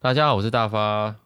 [0.00, 1.16] 大家好，我是大发。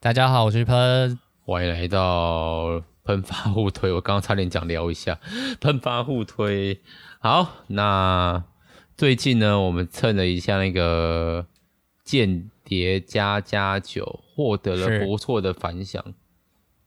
[0.00, 1.16] 大家好，我是喷。
[1.44, 3.92] 欢迎来到喷发互推。
[3.92, 5.20] 我刚刚差点讲聊一下
[5.62, 6.80] 喷发互推。
[7.20, 8.42] 好，那
[8.96, 11.46] 最近呢，我们蹭了一下那个
[12.02, 16.04] 间谍加加酒，获得了不错的反响。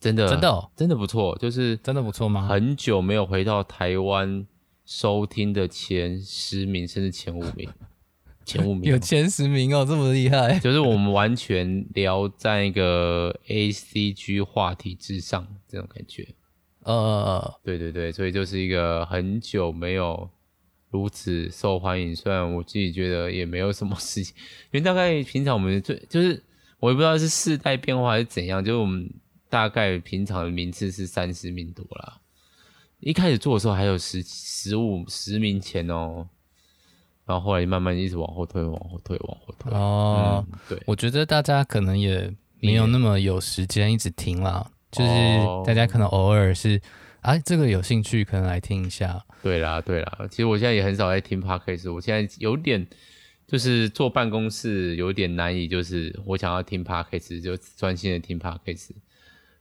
[0.01, 2.45] 真的，真的、哦，真的不错，就是真的不错吗？
[2.49, 4.45] 很久没有回到台湾
[4.85, 7.69] 收听的前十名，甚至前五名。
[8.47, 10.57] 前五名有前十名哦，这么厉害！
[10.63, 16.25] 就是我们完全聊在一个 A C G 话题之上，这种感觉。
[16.83, 20.29] 呃，对对对，所以就是一个很久没有
[20.89, 22.15] 如此受欢迎。
[22.15, 24.33] 虽然我自己觉得也没有什么事情，
[24.71, 26.41] 因为大概平常我们最就是
[26.79, 29.09] 我也不知道是世代变化还是怎样，就是我们
[29.49, 32.21] 大概平常的名次是三十名多啦。
[33.01, 36.29] 一开始做的时候还有十十五十名前哦。
[37.27, 39.73] 然后后来慢慢一直往后退，往后退，往后退。
[39.73, 45.09] 哦、嗯，对，我觉得大家可能也没有那么有时间一直听啦，就是
[45.65, 46.81] 大家可能偶尔是，
[47.19, 49.21] 哎、啊，这个有兴趣可能来听一下。
[49.43, 52.87] 对啦，对啦，其实我现在也很少在听 Podcast，我现在有点
[53.45, 58.91] 就是坐办公室有点难以，就是我想要听 Podcast 就专心的听 Podcast，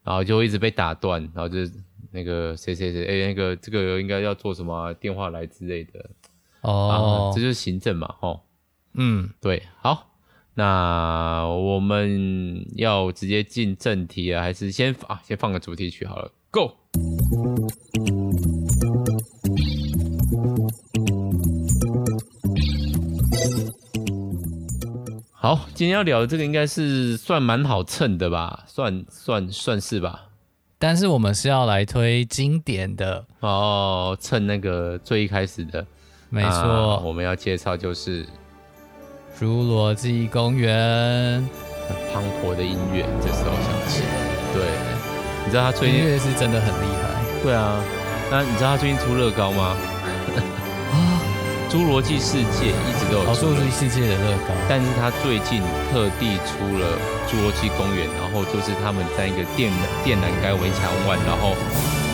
[0.05, 1.73] 然后就一直被打断，然后就是
[2.13, 6.09] 那个谁谁谁，哎，那个这个应该要做什么电话来之类的。
[6.63, 8.41] 哦、啊，这就是行政嘛，吼，
[8.95, 10.09] 嗯，对，好，
[10.55, 16.73] 那我们要直接进正题啊，还是先啊，先放个主题曲好了，Go。
[25.33, 30.31] 好，今天要聊的这个应该是算蛮好蹭的吧，算算算是吧，
[30.79, 33.25] 但是我们是要来推经典的。
[33.39, 35.87] 哦，蹭那个最一开始的。
[36.29, 38.25] 没错、啊，我们要介绍就是
[39.41, 41.41] 《侏罗纪公园》。
[42.13, 44.03] 磅礴的音乐这时候响起，
[44.53, 44.67] 对，
[45.45, 47.15] 你知道他最近音乐是真的很厉害。
[47.45, 47.79] 对啊，
[48.29, 49.77] 那你知道他最近出乐高吗？
[50.91, 51.23] 啊，
[51.73, 56.99] 《侏罗纪世界》一直都有，侏罗纪世界的乐高，但是他最近特地出了
[57.31, 59.71] 《侏罗纪公园》，然后就是他们在一个电
[60.03, 61.55] 电栏杆围墙外，然后。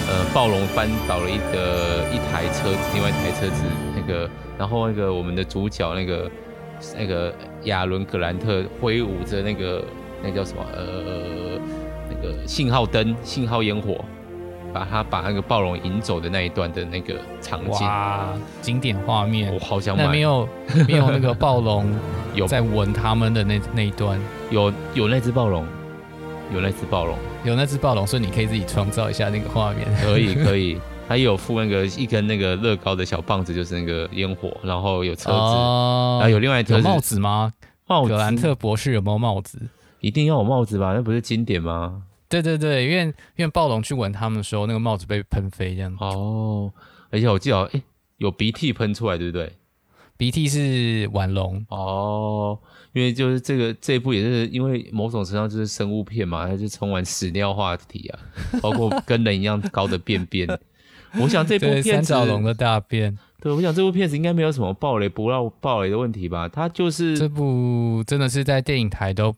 [0.05, 4.29] 呃，暴龙翻倒了一个一台车子，另外一台车子那个，
[4.59, 6.31] 然后那个我们的主角那个
[6.99, 7.35] 那个
[7.65, 9.85] 亚伦格兰特挥舞着那个
[10.23, 11.59] 那叫什么呃
[12.11, 14.05] 那个信号灯、信号烟火，
[14.73, 18.29] 把他把那个暴龙引走的那一段的那个场景，哇，
[18.61, 20.07] 经典画面，我好想买。
[20.09, 20.49] 没有
[20.87, 21.91] 没有那个暴龙
[22.35, 24.21] 有在闻他们的那那一段，
[24.51, 25.67] 有有那只暴龙。
[26.53, 29.89] 有那只暴龙，有那只暴龙，所以你可以自己创造一下那个画面。
[30.03, 30.79] 可以，可以。
[31.09, 37.53] 还有附那个一根那个乐高的小棒子，就是那个烟火，然后有车子，呃、然后有另外一个帽子吗？
[37.87, 38.11] 帽子。
[38.11, 39.61] 格兰特博士有没有帽子？
[40.01, 40.95] 一定要有帽子吧？
[40.95, 42.05] 那不是经典吗？
[42.29, 43.05] 对对对，因为
[43.37, 46.03] 因为暴龙去闻他们的时候，那个帽子被喷飞这样子。
[46.03, 46.73] 哦，
[47.11, 47.83] 而且我记得，哎、欸，
[48.17, 49.53] 有鼻涕喷出来，对不对？
[50.17, 52.59] 鼻涕是腕龙哦。
[52.95, 58.19] 因为就是这个这一部也是因为某种程度上就是生物片嘛，它就充满屎尿话题啊，
[58.61, 60.47] 包括跟人一样高的便便。
[61.21, 66.49] 我想这部片子三角龙的大便，对，我想这部片子应该没有什么暴雷不让暴雷的问题吧？
[66.49, 69.35] 它就是这部真的是在电影台都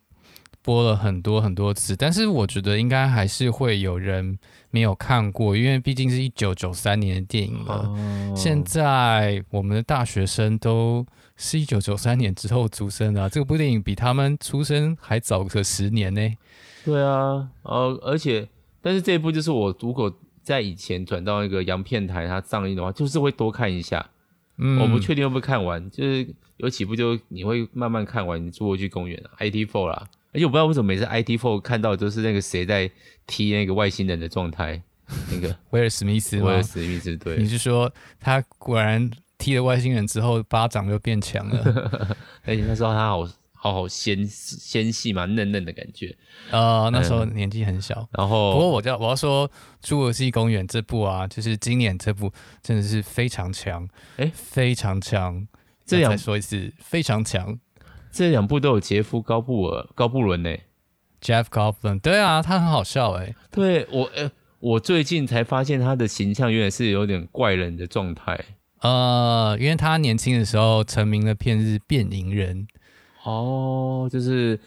[0.62, 4.38] 播了很多很多次，但是我觉得应该还是会有人
[4.70, 7.74] 没有看过，因为毕竟是一九九三年的电影了。
[7.74, 11.06] 哦、现在我们的大学生都。
[11.36, 16.20] 是一九九三年之后出生的，啊，这部电影比他们出生还早个十年呢。
[16.84, 18.48] 对啊，呃，而且，
[18.80, 24.04] 但是这一部就是我如果在以前转到那个洋片台它上映的话，就是会多看一下。
[24.58, 26.24] 嗯，我不确定会不会看完，就是
[26.58, 28.40] 有几部就你会慢慢看完。
[28.52, 32.88] 侏罗纪公园，IT Four 啦，而且我不知道为什么每次 IT Four 看到都是那个谁在
[33.26, 34.80] 踢那个外星人的状态，
[35.32, 39.10] 那个威尔史密斯，威尔史密斯，对，你是说他果然？
[39.36, 42.16] 踢了外星人之后，巴掌就变强了。
[42.46, 43.28] 而 且那时候他好
[43.64, 46.14] 好好纤纤细嘛，嫩嫩的感觉。
[46.50, 47.94] 呃，那时候年纪很小。
[47.98, 49.48] 嗯、然后，不过我叫我要说，
[49.82, 52.30] 《侏罗纪公园》这部啊，就是今年这部
[52.62, 53.88] 真的是非常强，
[54.18, 55.48] 哎、欸，非常强。
[55.86, 57.58] 这样再说一次，非常强。
[58.12, 60.54] 这两部都有杰夫高布尔高布伦呢
[61.22, 62.00] ，Jeff Goldblum。
[62.00, 63.34] 对啊，他很好笑哎。
[63.50, 68.38] 对我，呃，我最近才发现他的形象原来是有点怪人的状态。
[68.80, 72.66] 呃，因为他年轻的时候成名的片是《变蝇人》，
[73.24, 74.58] 哦，就是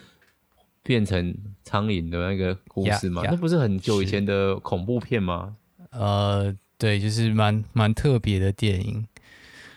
[0.83, 5.55] 变成苍蝇的那个故事嘛，那、yeah, 不是很久以前的恐怖片吗？
[5.91, 9.07] 呃，对，就是蛮蛮特别的电影。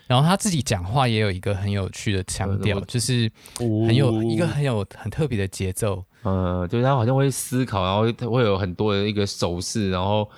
[0.07, 6.05] 然后他自己讲话也有一个很有趣的腔调，就是很有一个很有很特别的节奏。
[6.25, 10.29] 嗯，就是他好像会思考，然后他会有很多的一个手势，然后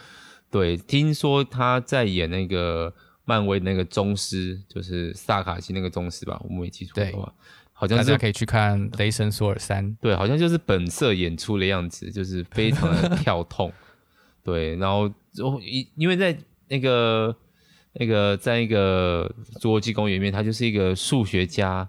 [0.50, 2.92] 对，听说他在演那个
[3.24, 7.32] 漫威那个宗师，就是萨卡西那个宗师吧，我没记错的话，
[7.82, 13.72] 好像是大家可以去看《雷神索尔三》，对，好像就是本色演出的样子，就是非常的跳痛，
[14.44, 15.10] 对，然后
[15.60, 16.38] 因因为在
[16.68, 17.36] 那个
[17.94, 21.88] 那个在一个侏罗纪公园里面，他就是一个数学家，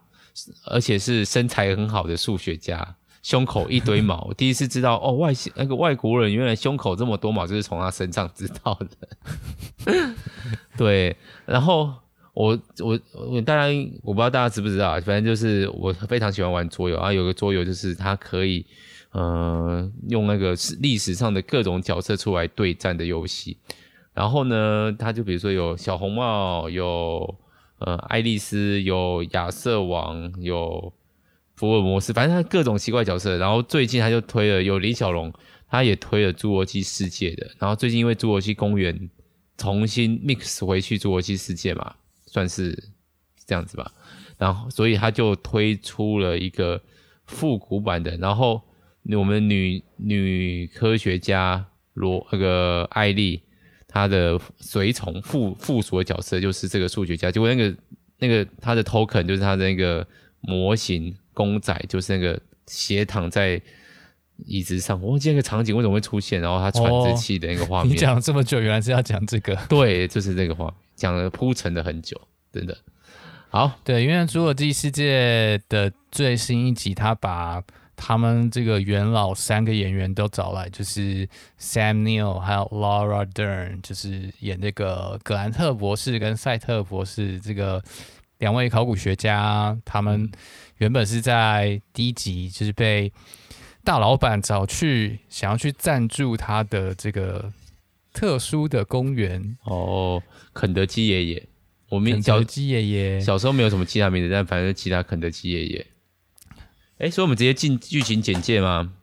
[0.65, 2.95] 而且是身材很好的数学家。
[3.21, 8.77] 胸口一堆毛，我第一次知道哦，外星那个外国人原来胸口这么多毛，就是从他身上知道
[9.85, 10.13] 的。
[10.75, 11.15] 对，
[11.45, 11.93] 然后
[12.33, 18.65] 我我我大家我不知道大家知不知道，反正就是我非常喜欢玩桌游啊，有个桌游就是它可以
[19.11, 23.57] 呃用那个历史上的各种角色出来对战的游戏。
[24.13, 27.35] 然后呢，它就比如说有小红帽，有
[27.79, 30.93] 呃爱丽丝，有亚瑟王，有。
[31.55, 35.31] 福尔摩斯，反正他各种奇怪角色，然后最近他就推了有李小龙，
[35.69, 39.07] 他也推了侏罗纪世界的，然后最近因为侏罗纪公园
[39.55, 41.93] 重新 mix 回去侏罗纪世界嘛，
[42.33, 42.89] 算是
[43.45, 43.91] 这样子吧，
[44.37, 46.81] 然后所以他就推出了一个
[47.25, 48.61] 复古版的，然后
[49.11, 53.43] 我们女女科学家罗那个艾丽，
[53.87, 57.77] 她的随从附附属的角色就是这个数学家，结果那个
[58.17, 60.05] 那个他的 token 就是他的那个
[60.41, 61.15] 模型。
[61.35, 63.59] 公仔就是那个斜躺在
[64.45, 67.91] 椅子上，我忘记那个场景为什么会出现，然后他喘着气的那个画面。
[67.91, 69.55] 哦、你讲了这么久，原来是要讲这个？
[69.69, 72.19] 对，就是这个画面，讲了铺陈了很久，
[72.51, 72.77] 真的。
[73.49, 77.63] 好，对，因为《侏罗纪世界》的最新一集，他把
[77.95, 81.27] 他们这个元老三个演员都找来，就是
[81.59, 87.83] Sam Neill 还有 Laura Dern，就是演那个格兰特博士跟赛特博士这个
[88.39, 90.31] 两位考古学家，他们。
[90.77, 93.09] 原本是在第一集，就是被
[93.83, 97.51] 大老板找去，想要去赞助他的这个
[98.13, 101.47] 特殊的公园哦，肯德基爷爷。
[101.89, 105.87] 我们肯德基爷爷小时候没有什么其他名字，但反正其他肯德基爷爷。
[106.99, 108.93] 哎，所以我们直接进剧情简介吗？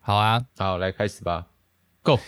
[0.00, 1.46] 好啊，好，来开始吧
[2.02, 2.18] ，Go。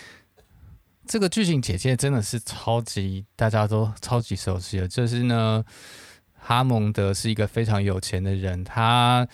[1.07, 5.65] 这个剧情简介真的是超级大家都超级熟悉的，就是呢。
[6.43, 9.29] 哈蒙德是一个非常有钱的人，他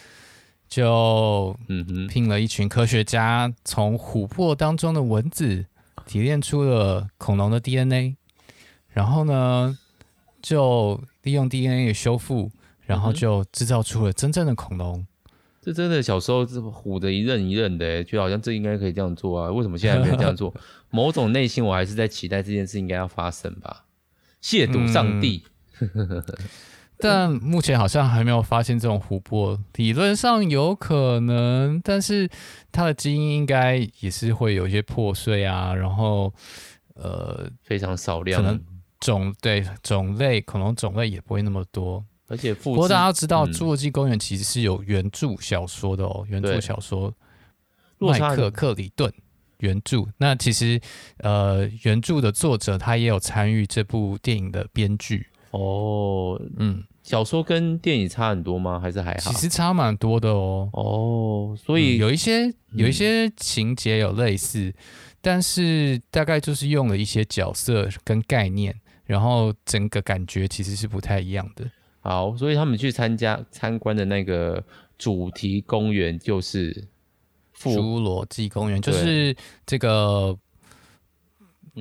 [0.69, 5.67] 就嗯聘了一群科学家，从琥珀当中的蚊子
[6.07, 8.17] 提炼出了恐龙的 DNA，
[8.89, 9.79] 然后呢，
[10.43, 12.51] 就利用 DNA 的修复，
[12.85, 14.99] 然后就制造出了真正的恐龙。
[14.99, 15.07] 嗯、
[15.63, 19.51] 这真的小时候是唬的一愣一愣的，觉得好像这应该可以这样做啊？
[19.51, 20.55] 为什么现在没有这样做？
[20.91, 23.85] 某种内心我还是在期待这件事应该要发生吧？
[24.43, 25.45] 亵渎上帝！
[25.81, 26.23] 嗯
[26.99, 32.29] 但目前好像还没有发现这种湖泊，理论上有可能，但是
[32.73, 36.33] 它的基因应该也是会有一些破碎啊，然后
[36.95, 38.59] 呃非常少量，可能
[39.01, 47.13] 种对种类恐龙种类也不会那么多，而且不过大家知道《侏罗纪公园》其实是有原著小说的哦，嗯、原著小说
[47.99, 49.13] 麦克克里顿
[49.59, 50.81] 原著，那其实
[51.19, 55.27] 呃原著的作者他也有参与这部电影的编剧。
[55.57, 58.79] 哦，嗯，小说跟电影差很多吗？
[58.79, 59.33] 还是还好？
[59.33, 60.69] 其实差蛮多的哦。
[60.73, 64.75] 哦，所以、嗯、有一些有一些情节有类似，嗯、
[65.23, 71.65] 但是大概就是用了一些角色跟概念，然后整个感觉其实是不太一样的。
[72.01, 74.63] 好，所以他们去参加参观的那个
[74.99, 76.87] 主题公园就是
[77.57, 79.35] 侏罗纪公园，就是
[79.65, 80.37] 这个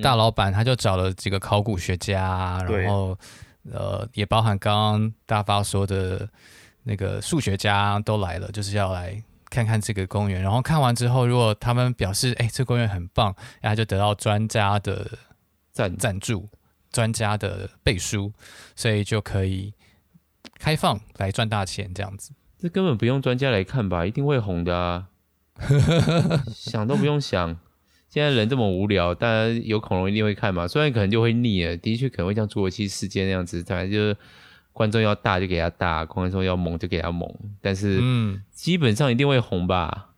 [0.02, 3.18] 大老板他就找了几个考古学家，嗯、然后。
[3.72, 6.28] 呃，也包含刚刚大发说的
[6.84, 10.40] 那个数学家都来了，就是要来看看这个公园。
[10.40, 15.18] 然后看完之后，如果他们表示，哎，这公园很棒，然后就得到专家的
[15.72, 16.48] 赞赞助，
[16.90, 18.32] 专家的背书，
[18.74, 19.74] 所以就可以
[20.58, 22.32] 开放来赚大钱这样子。
[22.58, 25.08] 这根本不用专家来看吧，一定会红的啊！
[26.54, 27.58] 想都不用想。
[28.16, 30.66] 现在人这么无聊，当然有恐龙一定会看嘛。
[30.66, 34.16] 虽然可能就会腻了，的确可能会像《侏罗纪世界》那样子，反正就是
[34.72, 37.30] 观众要大就给他大，观众要猛就给他猛。
[37.60, 40.12] 但是，嗯，基本上一定会红吧？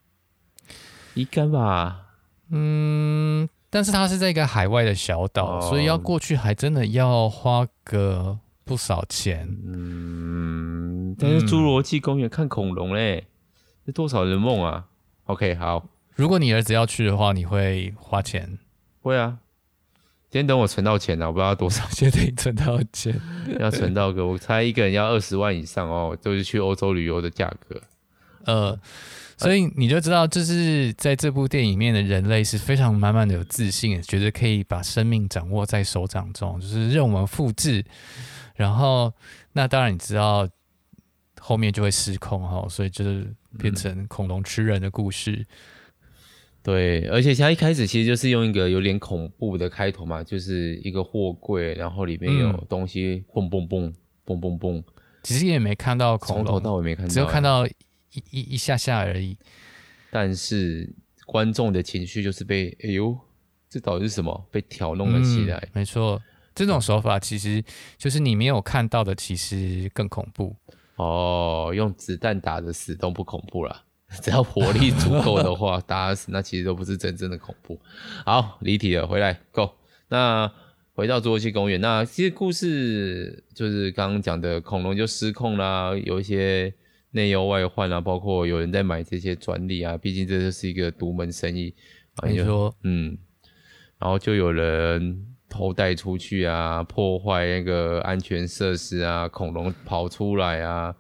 [1.15, 2.03] 应该吧？
[2.51, 9.49] 嗯，但是它是在一个海外的小岛，哦、所以要过去还真的要花个不少钱。
[9.67, 13.27] 嗯，但是《侏罗纪公园》看恐龙嘞，
[13.85, 14.85] 这多少人梦啊
[15.25, 15.85] ？OK，好。
[16.19, 18.59] 如果你儿子要去的话，你会花钱？
[19.01, 19.39] 会啊，
[20.33, 23.15] 先等我存到钱啊，我不知道多少，先得存到钱，
[23.61, 27.81] 要存到个，我猜一个人要二十万以上哦，就是去欧洲旅游的价格。
[28.47, 28.77] 呃，
[29.37, 37.85] 所以你就知道，就是在这部电影里面的人类是非常满满的有自信，觉得可以把生命掌握在手掌中，就是任我们复制。
[38.57, 39.15] 然后，
[39.53, 40.49] 那当然你知道
[41.39, 45.47] 后面就会失控哈，所以就是变成恐龙吃人的故事。
[46.63, 53.93] 对，而且他一开始其实就是用一个有点恐怖的开头嘛，就是一个货柜，然后里面有东西蹦蹦蹦
[54.25, 54.85] 蹦蹦蹦。
[55.23, 57.67] 其实也没看到恐龙，从头到尾没看到，只有看到。
[58.11, 59.37] 一一一下下而已，
[60.11, 60.91] 但是
[61.27, 63.15] 观众的情绪就是被哎呦，
[63.69, 64.49] 这到底是什么？
[64.51, 65.59] 被挑弄了起来。
[65.59, 66.21] 嗯、没错，
[66.55, 67.63] 这种手法其实
[67.99, 70.57] 就是你没有看到的，其实更恐怖。
[70.97, 73.85] 哦，用子弹打的死都不恐怖了，
[74.23, 77.79] 只要火力足够的话， 打死那其实都不是真正的恐怖。
[78.25, 79.71] 好，离题了，回来，Go。
[80.09, 80.51] 那
[80.95, 86.75] 回到侏罗纪公园，那其实故事就是刚刚讲的恐龙就失控啦，有一些。
[87.13, 91.75] 内忧外患啊，包括有人在买这些专利啊，毕竟这就是一个独门生意。
[92.29, 93.17] 你说，嗯，
[93.99, 100.95] 然后就有人偷带出去啊，破坏那个安全设施啊，恐龙跑出来啊，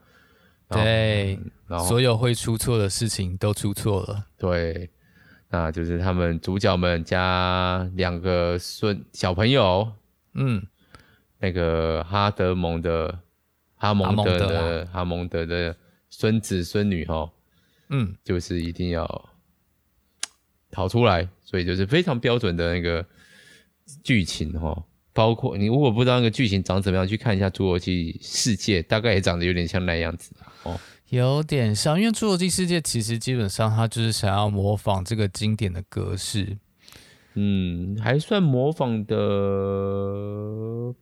[0.70, 4.26] 对，然后所有会出错的事情都出错了。
[4.36, 4.90] 对，
[5.48, 9.90] 那就是他们主角们加两个孙小朋友，
[10.34, 10.66] 嗯，
[11.38, 13.18] 那个哈德蒙的
[13.76, 15.76] 哈蒙德的哈蒙德的。
[16.10, 17.30] 孙子孙女哈，
[17.90, 19.28] 嗯，就是一定要
[20.70, 23.04] 逃出来，所以就是非常标准的那个
[24.02, 24.82] 剧情哈。
[25.18, 30.30] 包括你如果不知道那个剧情长怎么样，去看一下《侏罗纪世界》，大概也长得有点像那样子
[30.62, 31.98] 哦，有点像。
[31.98, 36.56] 因为《侏罗纪世界》其实基本上它就是想要模仿这个经典的格式，
[37.34, 39.16] 嗯，还算模仿的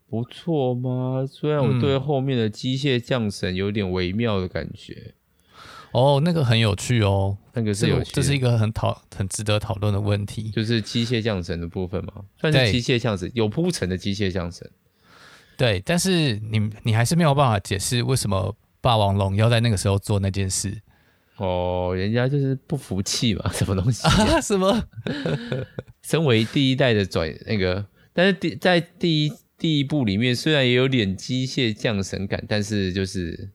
[0.09, 1.27] 不错吗？
[1.31, 5.13] 虽然我对后面的机械降神有点微妙的感觉。
[5.97, 14.71] 哦，那个很有趣哦，那个是有趣，这是一个很讨很值得讨论的问题，就是机械降神的部分嘛，算是机械降神，有铺陈的机械降神。
[15.57, 20.83] 对，但是你你还是没有办法解释为什么霸王龙要在那个时候做那件事。
[21.37, 24.39] 哦，人家就是不服气嘛， 什么东西啊？
[24.43, 24.85] 什么？
[26.05, 33.49] 身为第一代的转那个，但是第在第一第一部里面，虽然也有点机械降神感，但是就是。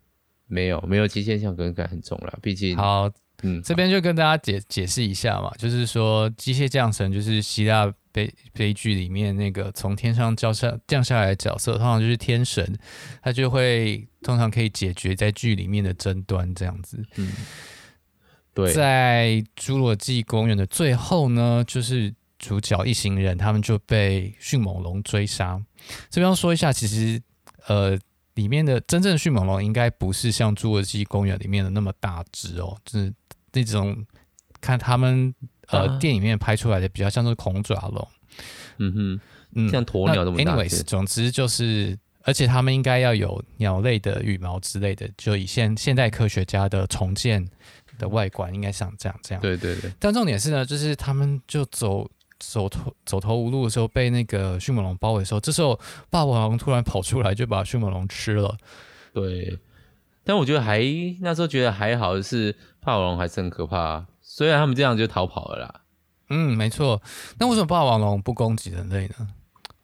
[0.51, 3.09] 没有没有机械降神感很重了，毕竟好，
[3.41, 12.77] 嗯，这边就跟大家解解释一下嘛，就是说机械降神就是希腊悲悲剧里面那个从天上降下降下来的角色，通常就是天神，
[13.23, 17.01] 他就会通常可以解决在剧里面的争端这样子。
[17.15, 17.31] 嗯，
[18.53, 25.57] 对，在侏罗纪公园的最后呢，就是主角一行人他们就被迅猛龙追杀。
[26.09, 27.21] 这边要说一下，其实
[27.67, 27.97] 呃。
[28.41, 33.13] 里面的真正的迅猛龙应该不是像侏罗纪公园里面的那么大只哦，就是
[33.53, 34.03] 那种
[34.59, 35.31] 看他们
[35.67, 38.07] 呃、啊、电影里面拍出来的比较像是恐爪龙，
[38.79, 39.21] 嗯哼，
[39.53, 40.55] 嗯，像鸵鸟这么大。
[40.55, 47.47] Anyways，总之就是，而且他们应该要有鸟类的羽毛之类的，就以现现代科学家的重建
[47.99, 49.41] 的外观，应该像这样这样。
[49.41, 49.91] 对对对。
[49.99, 52.09] 但重点是呢，就是他们就走。
[52.41, 55.79] 走投走投无路的时候，被那个迅猛龙包围的时候，这时候
[56.09, 58.57] 霸王龙突然跑出来，就把迅猛龙吃了。
[59.13, 59.59] 对，
[60.23, 60.81] 但我觉得还
[61.21, 65.81] 那时候觉得还好的是霸王龙还是很可怕，虽然他们这样就逃跑了啦。
[66.29, 67.01] 嗯，没错。
[67.37, 69.27] 那为什么霸王龙不攻击人类呢？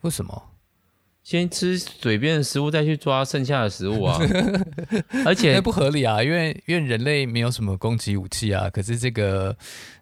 [0.02, 0.44] 为什么？
[1.24, 4.18] 先吃嘴边的食物，再去抓剩下的食物啊？
[5.26, 9.56] 而且不合理啊，因为因为人类没有什么攻击武器啊，可是这个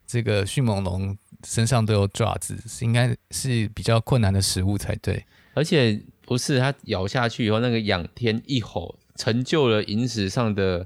[0.07, 1.17] 这个迅猛龙。
[1.45, 5.23] 身上都有爪子，应该是比较困难的食物才对。
[5.53, 10.85] 而且不是它咬下去以后，那个仰天一吼，成就了影史上的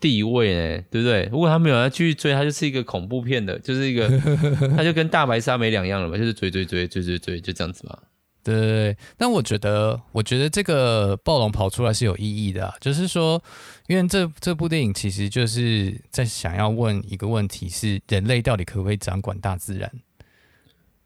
[0.00, 1.28] 地位呢，对不对？
[1.30, 4.08] 如果他没有要继续追，他就是一个恐怖片的，就是一个，
[4.76, 7.98] 他就跟大白鲨没两样了嘛，就是追追追追追追，就这样子嘛。
[8.46, 13.42] 对但我觉得，我觉得这个暴龙跑出来是有意义的啊，就是说，
[13.88, 19.90] 因为这这部电影其实就是在想要问一个问题：是人类到底可不可以掌管大自然？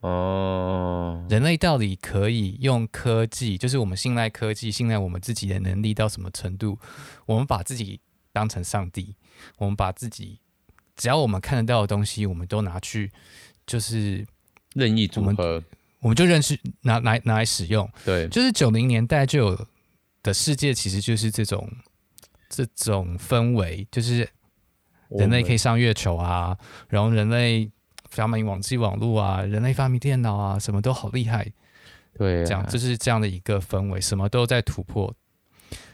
[0.00, 6.78] 哦，人类到底可以用科技，就是我们信赖科技，信赖我们自己的能力到什么程度？
[7.25, 8.00] 我们把自己
[8.35, 9.16] 当成上帝，
[9.56, 10.38] 我们把自己
[10.94, 13.11] 只要我们看得到的东西，我们都拿去，
[13.66, 14.26] 就是
[14.75, 15.62] 任意组合。
[16.00, 19.66] 我们就认识拿拿拿来使用，对，就是九零年代就有
[20.23, 21.71] 的世界，其实就是这种
[22.49, 24.28] 这种氛围，就是
[25.11, 26.57] 人类可以上月球啊，
[26.88, 27.71] 然后人类
[28.09, 31.52] 发明网际网络啊，人类发明电脑啊，什么都好厉害。
[32.14, 35.14] 对、啊，这样就是这样的一个氛围，什么都在突破。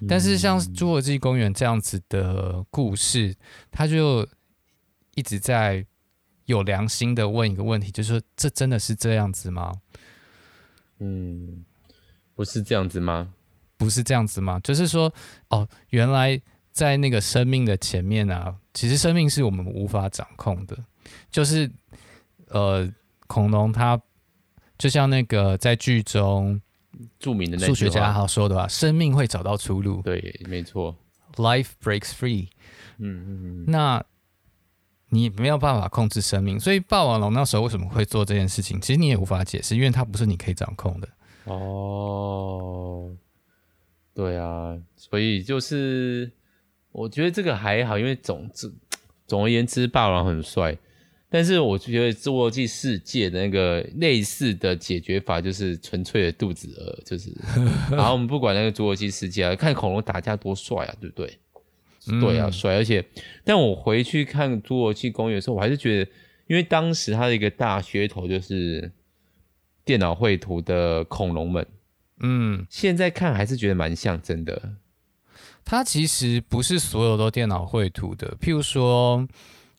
[0.09, 3.37] 但是像《侏罗纪公园》这样子的故事，
[3.71, 4.27] 它就
[5.15, 5.85] 一直在
[6.47, 9.73] 有良心的问一个问题，就是说，这真的是这样子吗？
[10.99, 11.65] 嗯，
[12.35, 13.33] 不是这样子吗？
[13.77, 14.59] 不是这样子吗？
[14.65, 15.13] 就是说，
[15.51, 16.41] 哦，原来
[16.73, 20.77] 在那个生命的前面啊，其实生命是我们无法掌控的。
[21.31, 21.71] 就是，
[22.49, 22.91] 呃，
[23.27, 24.01] 恐龙它
[24.79, 26.61] 就像那个在剧中
[27.19, 30.01] 著名的数学家好说的吧，生命会找到出路。
[30.03, 30.97] 对，没错
[31.35, 32.49] ，Life breaks free。
[32.99, 33.65] 嗯嗯嗯。
[33.67, 34.03] 那
[35.11, 38.81] 你没有办法控制生命，所以霸王龙那时候为什么会做这件事情？
[38.81, 41.09] 其实你也无法解释，因为它不是你可以掌控的。
[41.45, 43.11] 哦，
[44.15, 46.31] 对啊，所以就是
[46.91, 48.73] 我觉得这个还好，因为总之
[49.27, 50.77] 总而言之，霸王很帅。
[51.29, 57.37] 但是我觉得《侏罗纪世界》的那个类似的解决法就是纯粹的肚子饿，就是，
[57.91, 61.39] 然后我们不管那个《侏罗纪世界》啊，看恐龙打架多帅啊，对不对？
[62.09, 62.77] 嗯、对啊，帅！
[62.77, 63.05] 而且，
[63.45, 66.11] 但我回去看《侏罗纪公园》的时候，我还是觉得，
[66.47, 68.93] 因为当时它的一个大噱头就是
[69.85, 71.67] 电脑绘图的恐龙们，
[72.21, 74.75] 嗯，现在看还是觉得蛮像真的。
[75.65, 79.27] 它其实不是所有都电脑绘图的，譬如说，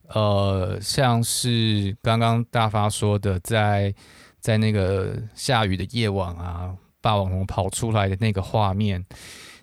[0.10, 3.96] 呃，像是刚刚大发说的在，在
[4.40, 9.06] 在那个下雨的夜晚啊，霸王龙跑出来的那个画面，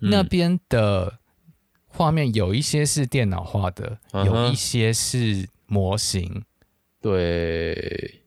[0.01, 1.19] 嗯、那边的。
[1.95, 4.25] 画面有一些是电脑画的，uh-huh.
[4.25, 6.43] 有一些是模型，
[7.01, 8.21] 对，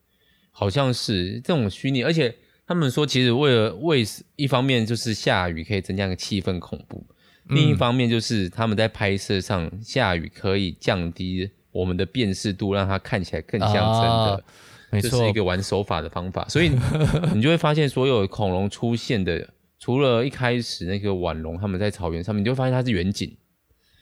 [0.51, 2.01] 好像是这种虚拟。
[2.03, 2.35] 而且
[2.65, 4.03] 他们说，其实为了为
[4.35, 7.05] 一方面就是下雨可以增加个气氛恐怖，
[7.47, 14.35] 嗯，另一方面就是他们在拍摄上下雨可以降低我们的辨识度，让它看起来更像真的。
[14.35, 14.41] 啊，
[14.91, 16.43] 没错，这是一个玩手法的方法。
[16.49, 16.71] 所以
[17.35, 19.47] 你 就会发现，所有恐龙出现的，
[19.77, 23.37] 除了一开始那个腕龙他们在草原上面，你就会发现它是远景。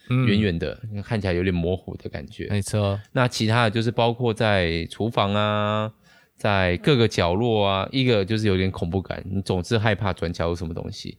[0.09, 2.47] 远远的，看起来有点模糊的感觉。
[2.49, 5.91] 没错，那其他的就是包括在厨房啊，
[6.35, 11.17] 在各个角落啊，一个就是有点恐怖感，你总是害怕转角有什么东西。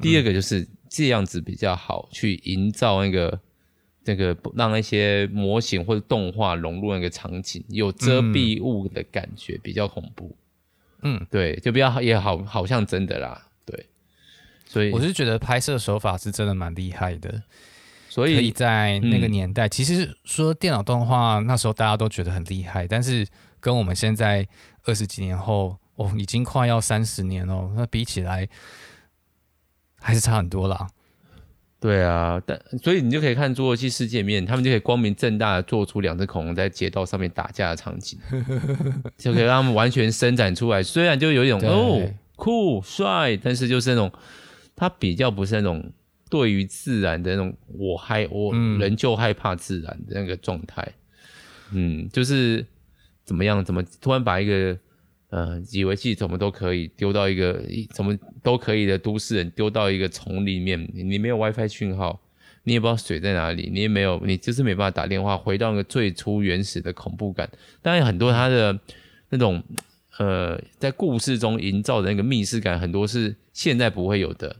[0.00, 3.40] 第二个就是这样子比较好去营造那个
[4.04, 10.36] 那个让那些模型或者动画融入那个场景，有遮蔽物的感觉比较恐怖。
[11.02, 13.46] 嗯，对，就比较也好好像真的啦。
[13.64, 13.86] 对，
[14.66, 17.42] 所以我是觉得拍摄手法是真的蛮厉害的。
[18.16, 23.26] 所以在那个年代，嗯，其实说电脑动画那时候大家都觉得很厉害，但是
[23.60, 24.48] 跟我们现在
[24.84, 28.48] 二十几年后，哦，已经快要三十年了，那比起来
[30.00, 30.88] 还是差很多啦。
[31.78, 38.18] 对啊，但所以你就可以看《侏罗纪世界》面，他们就可以光明正大的做出两只恐龙在街道上面打架的场景，
[39.18, 40.82] 就可以让他们完全伸展出来。
[40.82, 42.00] 虽然就有一种哦
[42.34, 44.10] 酷帅，但是就是那种
[44.74, 45.92] 它比较不是那种。
[46.28, 50.82] 对于自然的那种，我害我人就害怕自然的那个状态，
[51.70, 52.66] 嗯，嗯，就是
[53.24, 54.76] 怎么样，怎么突然把一个
[55.30, 57.62] 呃以为自己怎么都可以丢到一个
[57.92, 62.20] 怎么都可以的都市人丢到一个丛里面，你没有 WiFi 讯号，
[62.64, 67.48] 你也不知道水在哪里，你也没有，你就是没办法打电话，回到那个最初原始的恐怖感。
[67.82, 68.76] 当然，很多他的
[69.28, 69.62] 那种
[70.18, 74.56] 呃在故事中营造的那个密室感，很多是现在不会有的，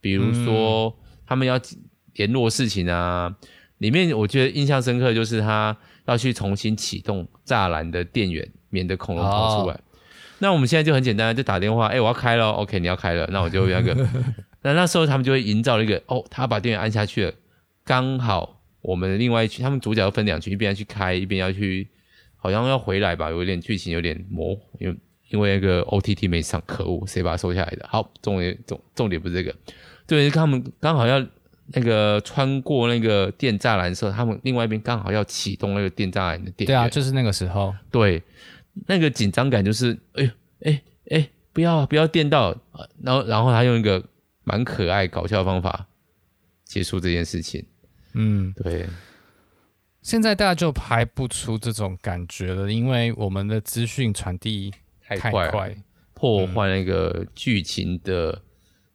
[0.00, 0.88] 比如说。
[0.88, 0.94] 嗯
[1.30, 1.60] 他们要
[2.14, 3.32] 联络事情啊，
[3.78, 9.74] 里面我觉得印象深刻就是他要去重新启动栅栏的电源，免得恐龙跑出来。
[9.74, 9.82] Oh.
[10.40, 13.94] 那我们现在就很简单，就打电话，哎、欸，我要开了，OK，你要开了，那我就那个。
[14.62, 17.32] 那那时候他们就会营造一个，哦，他把电源按下去了，
[17.84, 21.86] 刚好我们另外一群，他们主角要分两群，一边要去开，一边要去，
[22.34, 24.96] 好像要回来吧，有点剧情有点模糊，因为
[25.28, 27.86] 因为那个 OTT 没上，可恶，谁把它收下来的？
[27.88, 29.54] 好，重点重重点不是这个。
[30.10, 31.24] 对，他们刚好要
[31.66, 36.66] 那个穿过那个电栅栏的时候，他们另外一边刚好要启动那个电栅栏的电。
[36.66, 37.72] 对啊，就是那个时候。
[37.92, 38.20] 对，
[38.88, 40.30] 那个紧张感就是，哎呦，
[40.62, 42.52] 哎哎，不要不要电到，
[43.00, 44.04] 然后然后他用一个
[44.42, 45.86] 蛮可爱搞笑的方法
[46.64, 47.64] 结束这件事情。
[48.14, 48.88] 嗯，对。
[50.02, 55.76] 现在大家就拍不出这种感觉了，因为我们的资讯传递太快，太快
[56.14, 58.42] 破坏那个剧情的。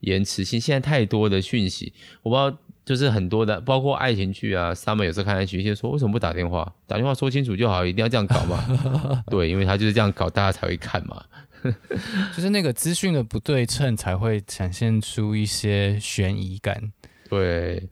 [0.05, 1.91] 延迟性，现在太多的讯息，
[2.21, 6.73] 我不知道，就是很多的，包括爱情剧啊，Summer 有时候看爱情剧，说为什么不打电话？
[6.87, 9.23] 打电话说清楚就好，一定要这样搞嘛？
[9.29, 11.25] 对，因为他就是这样搞，大家才会看嘛。
[12.35, 16.91] 就是那个资讯的不对称，才会展现出一些悬疑感。
[17.27, 17.89] 对，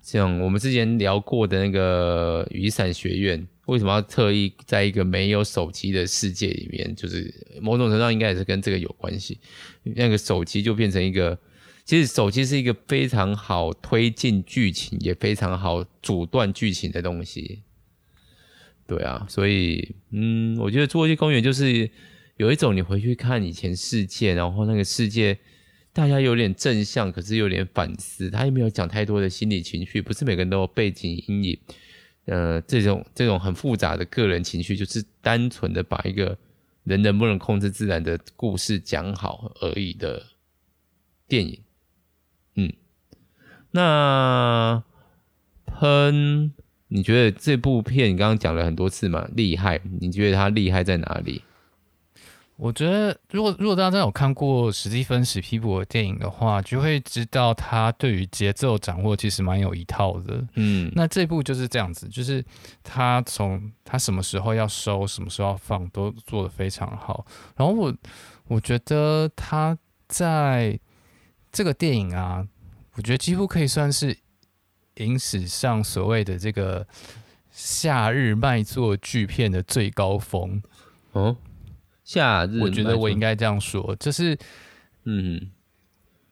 [0.00, 6.94] 像我们之前聊过的那个雨伞学院，为什么要特意在一个没有手机的世界里面？
[6.94, 9.40] 就是某种程度上应该也是跟这个有关系。
[9.82, 11.36] 那个手机就变成一个，
[11.86, 17.62] 其实手机是一个非常好推进剧情，也非常好阻断剧情的东西。
[18.88, 21.88] 对啊，所以嗯，我觉得《侏罗纪公园》就是
[22.38, 25.38] 有一种你回去看以前世界，然后那个世界
[25.92, 31.58] 大家有点正向，可是有点反思，他也没有讲太多的心理情绪，不是每个人都有背景阴影，
[32.24, 36.36] 呃，这种这种很复杂的个人情绪，就是单纯的把一个
[36.82, 40.26] 人能不能控制自然的故事讲好而已的
[41.28, 41.60] 电影。
[43.76, 44.82] 嗯，那
[45.66, 46.52] 喷。
[46.88, 49.80] 你觉得这部片你刚刚讲了很多次嘛，厉害？
[50.00, 51.42] 你觉得它厉害在哪里？
[52.56, 60.42] 我觉得，如果如果大家真的有看过史蒂芬史皮博的电影的话，就会知道他对于节奏掌握其实蛮有一套的。
[60.54, 62.42] 嗯，那这部就是这样子，就是
[62.82, 67.26] 他从他什么时候要收，什么时候要放，都做得非常好。
[67.56, 67.94] 然后我
[68.46, 69.76] 我觉得他
[70.08, 70.78] 在
[71.52, 72.46] 这个电影啊，
[72.96, 74.18] 我觉得几乎可以算是。
[74.96, 76.88] 影史上所谓的这个
[77.50, 80.62] 夏日卖座巨片的最高峰
[81.12, 81.36] 哦，
[82.02, 84.38] 夏日，我觉得我应该这样说，就是
[85.04, 85.50] 嗯，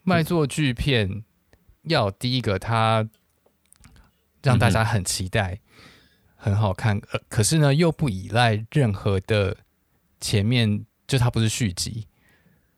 [0.03, 1.24] 卖座巨片
[1.83, 3.07] 要第一个，它
[4.42, 5.61] 让大家很期待，
[6.35, 9.59] 很好看，呃，可是呢又不依赖任何的
[10.20, 12.07] 前面，就它不是续集，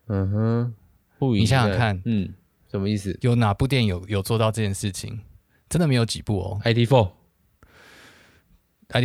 [0.09, 0.75] 嗯哼，
[1.21, 2.35] 不你想想看，嗯，
[2.77, 3.17] 什么意思？
[3.23, 5.21] 有哪部电影有有做到这件事情？
[5.69, 6.61] 真的没有几部哦。
[6.65, 7.11] ID Four，ID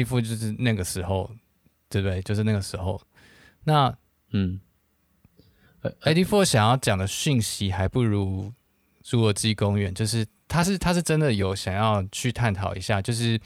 [0.07, 1.31] Four 就是那个时候，
[1.89, 2.21] 对不对？
[2.21, 3.01] 就是那个时候。
[3.63, 3.95] 那
[4.31, 4.59] 嗯
[6.01, 8.51] ，ID Four 想要讲的讯息还不如
[9.07, 13.39] 《侏罗纪公园》，就是他是他是真的有想要去探讨一下，就是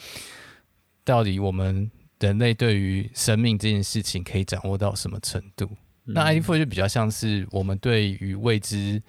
[1.04, 5.66] 到底我们人类对于生命这件事情可以掌握到什么程度？
[6.06, 9.02] 嗯、那 ID Four 就比较像是我们对于未知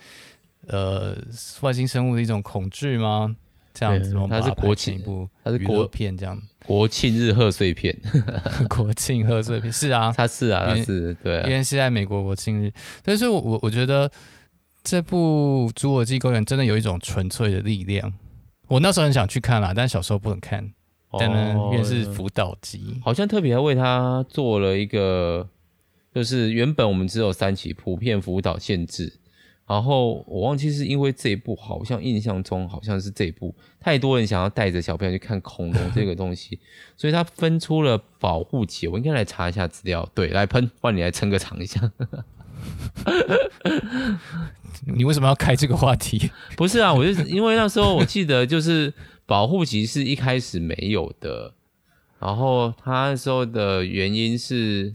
[0.69, 1.17] 呃
[1.61, 3.35] 外星生物的一种恐惧吗？
[3.73, 4.27] 这样子吗？
[4.31, 6.41] 它是国庆一部，它是国片这样。
[6.65, 7.95] 国庆日贺岁片，
[8.71, 12.73] 国庆贺岁片是啊， 它是啊，它是对啊，因为是在美国国庆日。
[13.03, 14.11] 但是我我我觉得
[14.83, 18.13] 这部《侏罗纪公园》真的有一种纯粹的力量。
[18.69, 20.73] 我那时候很想去看啦，但小时候不能看，
[21.21, 25.47] 但呢，因为是辅导级，好像特别还为他做了一个，
[26.15, 29.13] 就是原本我们只有三期普遍辅导限制。
[29.67, 36.61] 然后我忘记是因为这一部，好像印象中好像是这一部，太多人想要带着小朋友去看恐龙这个东西，
[36.97, 38.87] 所以他分出了保护级。
[38.87, 40.09] 我应该来查一下资料。
[40.15, 41.91] 对，来喷，换你来撑个场一下。
[44.87, 46.31] 你为什么要开这个话题？
[46.57, 48.95] 不是啊，我就是因为那时候我记得就是
[49.27, 51.55] 保护级是一开始没有的，
[52.21, 54.93] 然后他那时候的原因是。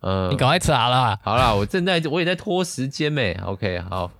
[0.00, 1.18] 嗯，你赶快查啦！
[1.22, 3.32] 好啦，我正在，我也在拖时间呗。
[3.44, 4.10] OK，好，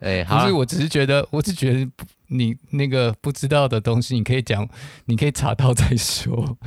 [0.00, 1.90] 哎、欸，好，不是，我只是觉得，我只觉得
[2.28, 4.68] 你那个不知道的东西，你可以讲，
[5.06, 6.58] 你可以查到再说。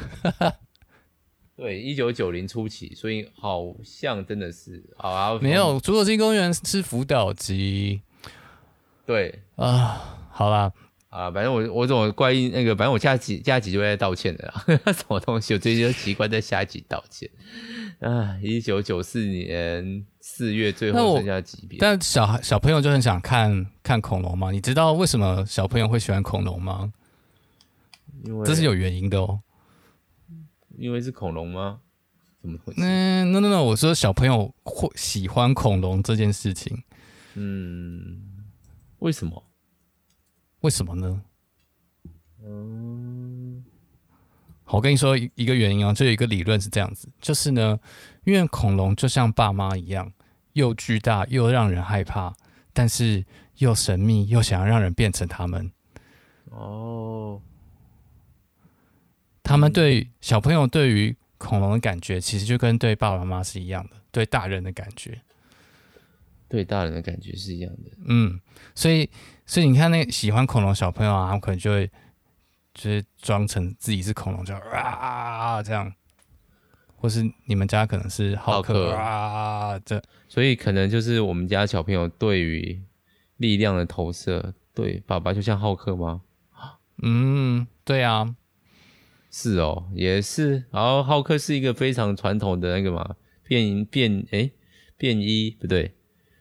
[1.56, 8.02] 对，一九九零初期，所以好像真的是，好啊，没有，侏罗纪公园是辅导级。
[9.06, 10.72] 对啊，好啦。
[11.10, 14.64] 啊，反正我我怎么怪异那个，反正我下集下集就会在道歉的啦。
[14.94, 15.56] 什么东西？
[15.56, 17.28] 我最近就习惯在下集道歉。
[18.00, 21.80] 啊，一九九四年四月最后剩下几遍。
[21.80, 24.52] 但小孩小朋友就很想看看恐龙嘛？
[24.52, 26.94] 你知道为什么小朋友会喜欢恐龙吗？
[28.24, 29.42] 因为这是有原因的哦。
[30.78, 31.80] 因为是恐龙吗？
[32.42, 32.82] 怎么回事？
[32.84, 36.84] 嗯，no no no，我说小朋友会喜欢恐龙这件事情。
[37.34, 38.22] 嗯，
[39.00, 39.44] 为什么？
[40.62, 41.22] 为什么呢？
[42.42, 43.64] 嗯，
[44.64, 47.78] 好，我跟你说一个原因啊，就有一个理论是这样子，就是呢，
[48.24, 50.12] 因为恐龙就像爸妈一样，
[50.54, 52.34] 又巨大又让人害怕，
[52.74, 53.26] 但是
[53.58, 55.72] 又神秘又想要让人变成他们。
[56.46, 57.42] 哦，
[59.44, 65.22] 他们对小朋友对于恐龙的感觉，其实就跟对爸爸妈妈是一样的，对大人的感觉，
[66.48, 67.92] 对大人的感觉是一样的。
[68.06, 68.40] 嗯，
[68.74, 69.10] 所以。
[69.50, 71.90] 所以你看，那喜欢恐龙小朋友啊，他们可能就会
[72.72, 75.92] 就是装成自己是恐龙，就啊这样，
[76.96, 82.80] 或是你们家可能是浩克啊这，所以可能就是我们家小朋友对于
[83.38, 86.22] 力量的投射，对爸爸就像浩克吗？
[87.02, 88.36] 嗯，对啊，
[89.32, 90.66] 是哦，也是。
[90.70, 94.52] 然后浩克是一个非常传统的那个嘛，变变诶
[94.96, 95.96] 变衣不对，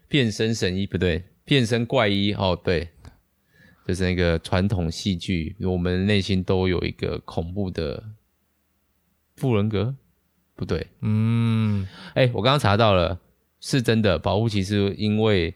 [0.08, 2.90] 变身神医不对，变身怪医哦对。
[3.88, 8.04] 就是那个传统戏剧，我们内心都有一个恐怖的
[9.36, 9.94] 富人格，
[10.54, 13.18] 不对，嗯，哎、欸，我刚刚查到了，
[13.62, 15.50] 是真的，保护期是因为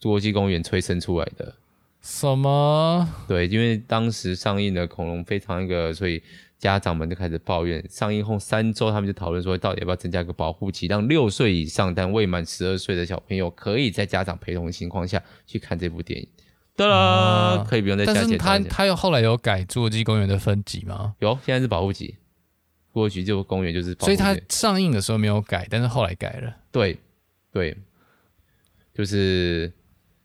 [0.00, 1.56] 侏罗纪公园催生出来的。
[2.00, 3.06] 什么？
[3.28, 6.22] 对，因为当时上映的恐龙非常那个，所以
[6.58, 7.84] 家长们就开始抱怨。
[7.90, 16.26] 上映后三周，他们就讨论说，到底要不要增加一个保护期，让六岁以上但未满十二岁的小朋友，可以在家长陪同的情况下去看这部电影。
[16.78, 21.14] 对啦，啊、可以不用再加是他他又后来有改侏罗纪公园的分级吗？
[21.18, 22.16] 有，现在是保护级。
[22.92, 24.14] 过去就公园就是保护级。
[24.14, 26.56] 所以他上映的时候没有改，但是后来改了。
[26.72, 26.96] 对，
[27.52, 27.76] 对，
[28.94, 29.70] 就是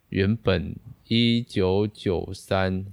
[0.08, 0.74] 原本。
[1.06, 2.84] 一九九三，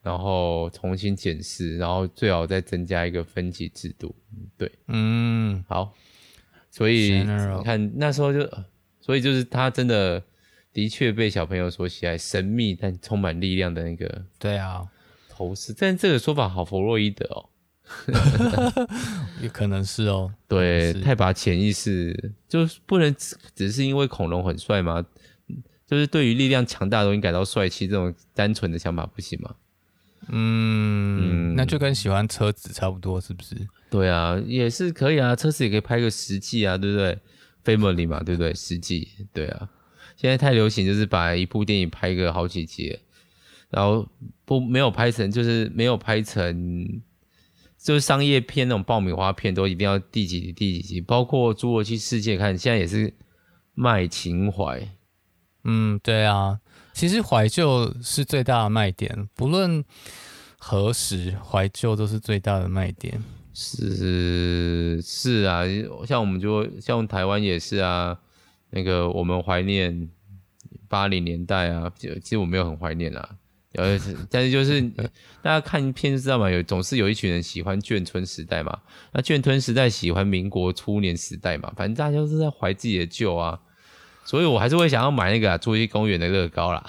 [0.00, 4.14] 然后重新检视，然后最好再增加一个分级制度。
[4.56, 5.92] 对，嗯，好，
[6.70, 7.58] 所以 General.
[7.58, 8.48] 你看那时候就，
[9.00, 10.22] 所以就是他真的
[10.76, 14.26] 的确被小朋友所喜爱，神秘但充满力量的那个。
[14.38, 14.86] 对啊，
[15.30, 17.48] 头饰，但这个说法好弗洛伊德哦
[19.40, 20.30] 也可能是哦。
[20.46, 25.02] 对，太把潜意识就是不能只只是因为恐龙很帅吗？
[25.86, 29.54] 就是对于力量强大的东西感到帅气，这种单纯的想法不行吗？
[30.28, 33.56] 嗯，嗯，那就跟喜欢车子差不多，是不是？
[33.88, 37.18] 对啊，也是可以啊，车子也可以拍个实际啊，对不对
[37.64, 38.52] ？Family 嘛，对不对？
[38.52, 39.70] 实际，对啊。
[40.16, 42.98] 现在太流行，就是把一部电影拍个好几集，
[43.70, 44.08] 然后
[44.44, 47.02] 不没有拍成，就是没有拍成，
[47.78, 53.12] 就是商业片那种爆米花片，都一定要第几集第几集，包括《侏罗纪世界》，看现在也是
[53.74, 54.88] 卖情怀。
[55.64, 56.60] 嗯，对啊，
[56.92, 59.84] 其实怀旧是最大的卖点，不论
[60.58, 63.22] 何时，怀旧都是最大的卖点。
[63.52, 65.62] 是是啊，
[66.06, 68.18] 像我们就像台湾也是啊，
[68.70, 70.08] 那个我们怀念
[70.88, 73.28] 八零年代啊，其实我没有很怀念啊，
[73.74, 73.98] 呃，
[74.30, 74.80] 但是就是
[75.42, 78.78] 大家看片就知道嘛，有总是有一群人喜欢眷村时代嘛，
[79.12, 83.58] 那眷村时代喜欢民国初年时代嘛，反正大家都是在怀自己的旧啊。
[84.24, 86.84] 所以我还是会想要买那个侏罗纪公园的乐高啦，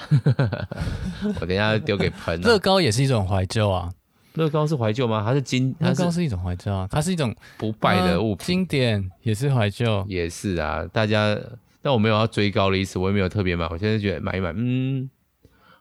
[1.39, 2.41] 我等一下丢给喷。
[2.41, 3.93] 乐高也是一种怀旧啊，
[4.33, 5.23] 乐高是怀旧吗？
[5.23, 10.83] 它是经，乐高是一种怀旧啊，它是一种不败的物品，经典也是怀旧，也是啊。
[10.91, 11.39] 大家，
[11.87, 15.09] 但我没有要追高的意思，我也没有特别买，我现在觉得买一买，嗯，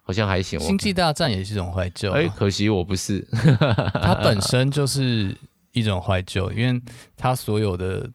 [0.02, 0.60] 好像还行。
[0.60, 3.26] 星际大战也是一种怀旧，哎，可惜我不是，
[4.00, 5.36] 它本身就是
[5.72, 6.80] 一种怀旧，因为
[7.16, 8.08] 它所有的。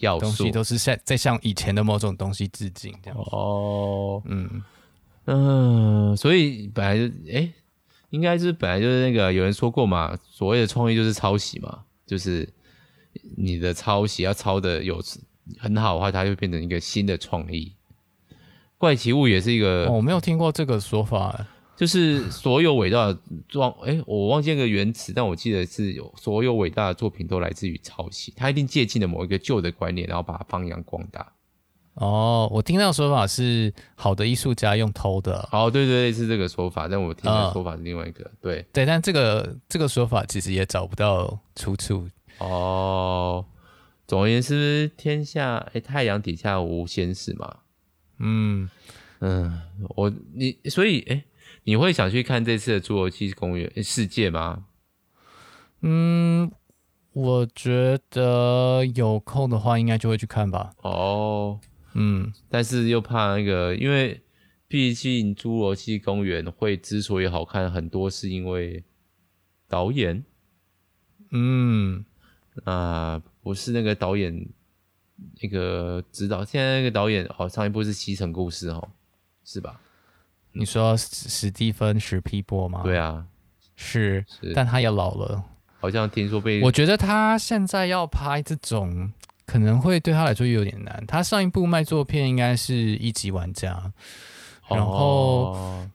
[0.00, 0.20] 要素。
[0.20, 4.62] 东西都是在在向以前的某种东西致敬，这样哦，嗯。
[5.24, 7.52] 嗯，所以本来就哎、欸，
[8.10, 12.48] 应该是本来就是那个有人说过嘛，所谓的创意就是抄袭嘛，就是
[13.36, 15.02] 你的抄袭要抄的有
[15.58, 17.72] 很好的话，它就变成一个新的创意。
[18.76, 21.46] 怪奇物也是一个，哦、我没有听过这个说法。
[21.76, 23.16] 就是所有伟大的
[23.48, 31.32] 状，哎、欸，我忘记那个原词，但我记得是有所有伟大的作品都来自于抄袭，他一定借鉴了某一个旧的观念，然后把它发扬光大。
[31.94, 35.48] 哦，我听到的说法是好的艺术家用偷的。
[35.52, 38.24] 哦，对对对，是这个说法，但我听的说法是另外一个。
[38.24, 42.08] 呃、对对，但这个这个说法其实也找不到出处。
[42.38, 43.44] 哦，
[44.08, 47.58] 总而言之，天下哎、欸，太阳底下无仙事嘛。
[48.18, 48.68] 嗯
[49.20, 51.14] 嗯，我你所以哎。
[51.14, 51.24] 欸
[51.64, 54.68] 你会想去看这次的侏罗纪公园世界吗？
[55.82, 56.50] 嗯，
[57.12, 60.72] 我觉得有空的话，应该就会去看吧。
[60.78, 61.60] 哦，
[61.92, 64.22] 嗯，但是又怕那个，因为
[64.66, 68.82] 毕竟侏罗纪公园会之所以好看，很多是因为
[69.68, 70.24] 导演。
[71.32, 72.02] 嗯，
[72.64, 74.46] 啊，不是那个导演，
[75.40, 76.44] 那个指导。
[76.44, 78.88] 现在那个导演，哦，上一部是《西城故事》哦，
[79.42, 79.80] 是吧？
[80.52, 82.82] 你说史蒂芬史皮波吗？
[82.84, 83.24] 对啊，
[83.74, 85.42] 是，是，但他也老了，
[85.80, 86.60] 好像听说被。
[86.60, 89.10] 我觉得他现在要拍这种，
[89.46, 91.02] 可能会对他来说有点难。
[91.06, 93.90] 他上一部卖座片应该是一级玩家，
[94.68, 95.90] 然后，哦、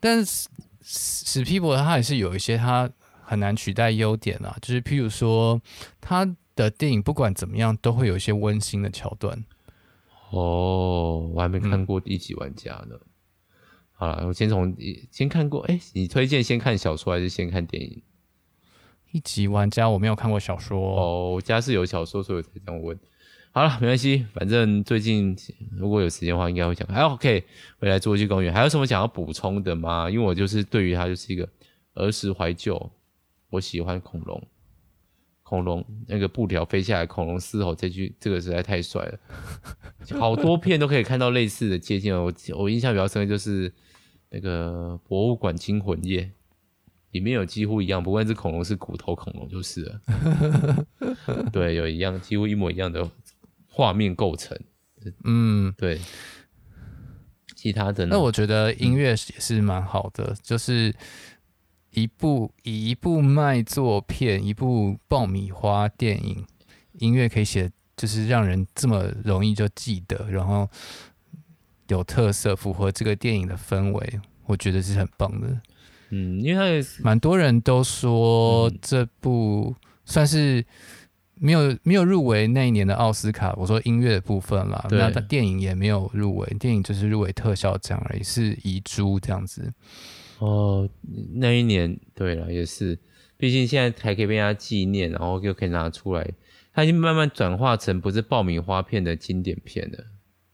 [0.00, 0.48] 但是
[0.82, 2.90] 史皮博他也是有一些他
[3.22, 5.60] 很难取代优点啊，就是譬如说
[6.00, 6.26] 他
[6.58, 9.44] 的电影不管怎么样都会有一些温馨的桥段。
[10.30, 12.88] 哦，我还没看过一级玩家呢。
[12.90, 13.00] 嗯
[14.00, 14.76] 好了，我先从
[15.10, 18.00] 先看过，哎、欸，你推荐先看小说还是先看电影？
[19.10, 22.96] 一级玩家我没有看过小说哦，我家是有小说，所以我才这样问。
[23.50, 25.36] 好了，没关系，反正最近
[25.76, 26.86] 如果有时间的话，应该会讲。
[26.86, 27.42] 还 OK，
[27.80, 30.08] 回来侏罗纪公园，还有什么想要补充的吗？
[30.08, 31.48] 因为我就是对于它就是一个
[31.94, 32.92] 儿时怀旧，
[33.50, 34.40] 我喜欢恐龙，
[35.48, 39.18] 恐龙那个布条飞下来，恐龙嘶吼这句，这个实在太帅了。
[40.20, 43.72] 好多片都可以看到类似的接近，我我印象比较深的就是。
[44.30, 46.30] 那个博物馆惊魂夜，
[47.12, 50.00] 里面有几乎一样，不管是恐龙是骨头恐龙就是了。
[51.50, 53.10] 对，有一样几乎一模一样的
[53.66, 54.54] 画面构成。
[55.24, 55.98] 嗯，对。
[57.56, 58.10] 其他的呢？
[58.16, 60.94] 那我觉得音乐也是蛮好的，嗯、就是
[62.02, 66.44] 一部以一部卖座片、一部爆米花电影，
[66.92, 70.68] 音乐可以写，就是让人这么容易就记得，然后
[71.88, 75.60] 有特色，符合这个电影的氛围，我觉得是很棒的。
[76.10, 80.64] 嗯，因为蛮多人都说这部算是。
[81.40, 89.72] 没有没有入围那一年的奥斯卡，我说音乐的部分啦，那他电影也没有入围，电影就是入围特效奖而已，是遗珠这样子。
[90.38, 90.88] 哦，
[91.34, 92.98] 那一年对了，也是，
[93.36, 96.30] 毕竟现在还可以被人家纪念，然后又可以拿出来，
[96.72, 100.04] 它已经慢慢转化成不是爆米花片的经典片了。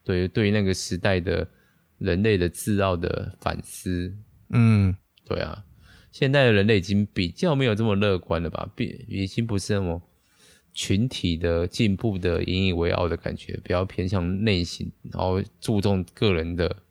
[0.03, 1.47] 对，对于那个时代的
[1.99, 4.15] 人类的自傲的反思，
[4.51, 4.95] 嗯，
[5.25, 5.65] 对啊，
[6.13, 10.03] 现在的人类已经比较没有这么乐观了吧，比已经不是那么。
[10.77, 16.83] 群体的进步的引以为傲的感觉，比较偏向内心，然后注重个人的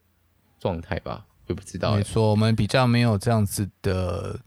[0.57, 1.95] 状态吧，我不知道。
[1.95, 4.39] 没错，我们比较没有这样子的，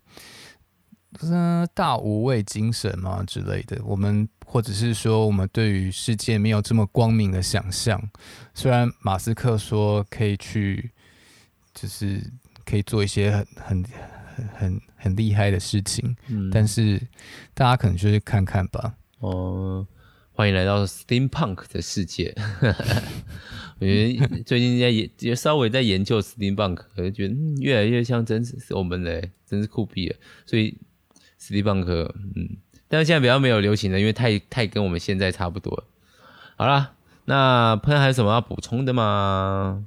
[1.22, 3.80] 嗯，大无畏精神嘛之类的。
[3.84, 8.00] 我们或者是说，我们对于世界没有这么光明的想象。
[8.54, 10.90] 虽然马斯克说可以去，
[11.74, 12.22] 就是
[12.64, 13.84] 可以做一些很很
[14.34, 17.00] 很很很厉害的事情，嗯，但是
[17.54, 18.94] 大家可能就是看看吧。
[19.20, 19.86] 哦，
[20.32, 22.34] 欢迎来到 Steampunk 的世界。
[23.78, 30.16] 我觉得最近在研，也稍微在研究 Steampunk，就觉得越来越像真实是我们的，真是酷毙了。
[30.44, 30.78] 所以
[31.40, 31.84] Steampunk，
[32.34, 32.56] 嗯，
[32.88, 35.84] 但是现在比较没有流行的，因为太太跟我们现在差不多。
[36.56, 36.92] 好啦，
[37.26, 39.84] 那朋友还有什么要补充的吗？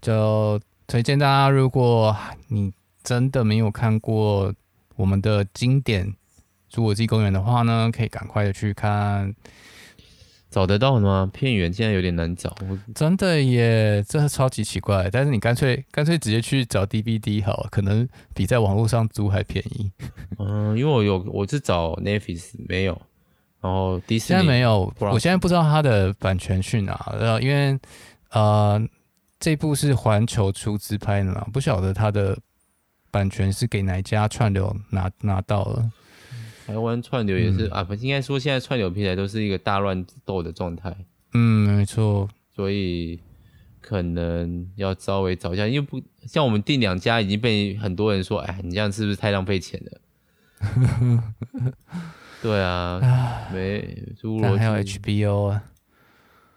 [0.00, 2.16] 就推荐大家，如果
[2.48, 4.54] 你真的没有看过
[4.96, 6.14] 我们的经典。
[6.68, 9.34] 侏罗纪公园的话呢，可以赶快的去看，
[10.56, 11.30] 找得到吗？
[11.34, 12.56] 片源现在有点难找，
[12.94, 15.06] 真的耶，这超级奇怪。
[15.12, 19.92] 但是你干脆干脆直接去找 DVD 好，可能比在网络上租还便宜。
[20.40, 22.98] 嗯，因为我有我是找 Netflix 没有，
[23.60, 27.78] 然后迪士尼现在没有，我现在不知道它的版权去哪了，因为
[28.30, 28.82] 呃
[29.38, 32.34] 这部是环球出资拍的嘛，不晓得它的
[33.10, 35.92] 版权是给哪家串流拿拿到了。
[36.66, 40.94] 台湾串流也是、嗯、啊，不应该说现在串流平台都是一个大乱斗的状态。
[41.32, 43.20] 嗯，没错，所以
[43.80, 50.00] 可能要稍微找一下，因为不像我们订两家已经被很多人说，哎，你这样是不是太浪费钱了？
[52.42, 53.80] 对啊，没
[54.20, 55.64] 侏罗纪还有 HBO 啊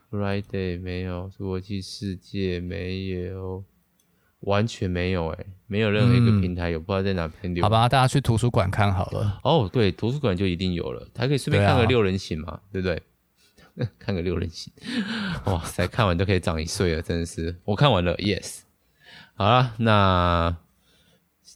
[0.09, 3.63] ，Friday 没有，侏罗纪世界没有。
[4.41, 7.63] 完全没有哎、欸，没有任何一个平台有，嗯、不知道在哪边留。
[7.63, 9.39] 好吧，大家去图书馆看好了。
[9.43, 13.01] 哦，对，图书馆就一定有了，还可以顺便看个六人行嘛，对，不对？
[13.97, 14.73] 看个六人行，
[15.45, 17.55] 哇塞，看完都可以长一岁了，真的是。
[17.63, 18.61] 我看完了，yes。
[19.35, 20.57] 好了，那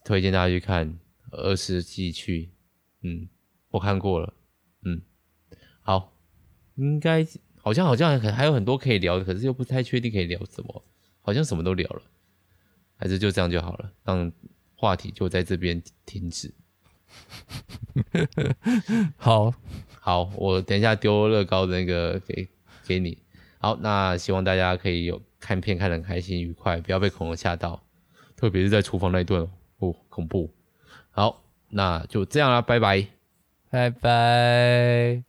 [0.06, 0.88] 推荐大家去看
[1.32, 2.44] 《二十纪去》。
[3.02, 3.28] 嗯，
[3.72, 4.34] 我看过了。
[4.86, 5.02] 嗯，
[5.82, 6.14] 好，
[6.76, 7.28] 应该
[7.62, 10.86] 好像好像还还有很多可以聊的，可是又不太确定可以聊什么，
[11.22, 12.02] 好像什么都聊了。
[13.04, 14.32] 还是就这样就好了，让
[14.78, 16.54] 话题就在这边停止。
[19.18, 19.54] 好
[20.00, 22.48] 好，我等一下丢乐高的那个给
[22.88, 23.18] 给你。
[23.60, 27.84] 好，那希望大家可以有看片看得很开心愉快，不要被恐龙吓到，
[28.38, 29.46] 特别是在厨房那一段
[29.80, 30.50] 哦，恐怖。
[31.12, 33.06] 好，那就这样啦，拜拜，
[33.70, 35.24] 拜拜。